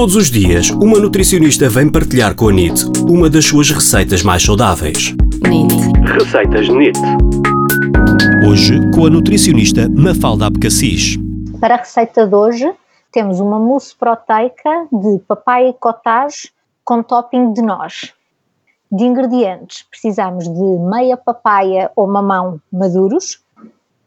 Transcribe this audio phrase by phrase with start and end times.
[0.00, 4.42] Todos os dias, uma nutricionista vem partilhar com a NIT uma das suas receitas mais
[4.42, 5.14] saudáveis.
[5.46, 5.74] NIT.
[6.18, 6.98] Receitas NIT.
[8.48, 11.18] Hoje, com a nutricionista Mafalda Abcacis.
[11.60, 12.72] Para a receita de hoje,
[13.12, 16.50] temos uma mousse proteica de papaya e cottage
[16.82, 18.14] com topping de noz.
[18.90, 23.44] De ingredientes, precisamos de meia papaya ou mamão maduros,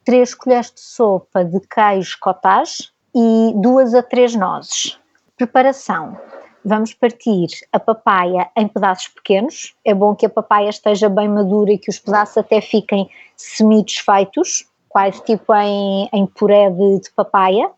[0.05, 5.02] 3 colheres de sopa de queijo cottage e 2 a 3 nozes.
[5.35, 6.17] Preparação.
[6.63, 9.75] Vamos partir a papaya em pedaços pequenos.
[9.83, 14.65] É bom que a papaya esteja bem madura e que os pedaços até fiquem semi-desfeitos,
[14.87, 17.69] quase tipo em, em puré de, de papaya.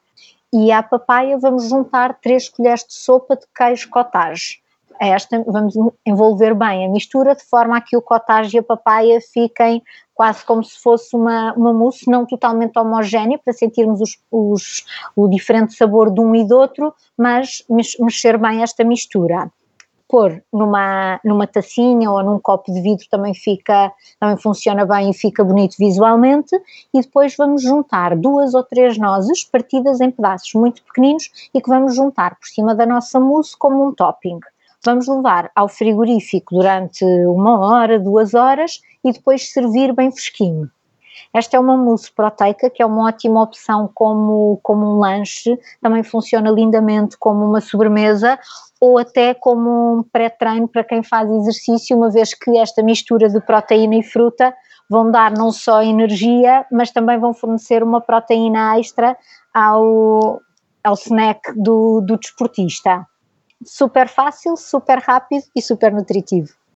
[0.54, 4.60] E à papaya vamos juntar 3 colheres de sopa de queijo cottage.
[5.00, 8.64] A esta vamos envolver bem a mistura de forma a que o cottage e a
[8.64, 9.82] papaya fiquem
[10.16, 15.28] quase como se fosse uma, uma mousse não totalmente homogénea para sentirmos os, os, o
[15.28, 17.64] diferente sabor de um e do outro, mas
[18.00, 19.52] mexer bem esta mistura
[20.08, 25.14] pôr numa, numa tacinha ou num copo de vidro também fica, também funciona bem e
[25.14, 26.56] fica bonito visualmente
[26.94, 31.70] e depois vamos juntar duas ou três nozes partidas em pedaços muito pequeninos e que
[31.70, 34.40] vamos juntar por cima da nossa mousse como um topping.
[34.86, 40.70] Vamos levar ao frigorífico durante uma hora, duas horas e depois servir bem fresquinho.
[41.34, 46.04] Esta é uma mousse proteica que é uma ótima opção como, como um lanche, também
[46.04, 48.38] funciona lindamente como uma sobremesa
[48.80, 53.42] ou até como um pré-treino para quem faz exercício, uma vez que esta mistura de
[53.42, 54.54] proteína e fruta
[54.88, 59.18] vão dar não só energia, mas também vão fornecer uma proteína extra
[59.52, 60.40] ao,
[60.84, 63.04] ao snack do, do desportista
[63.64, 66.54] super fácil, super rápido e super nutritivo.